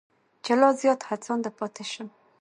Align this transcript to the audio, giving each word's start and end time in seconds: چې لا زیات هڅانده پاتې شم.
چې 0.43 0.53
لا 0.61 0.69
زیات 0.81 1.01
هڅانده 1.09 1.51
پاتې 1.59 1.83
شم. 1.91 2.07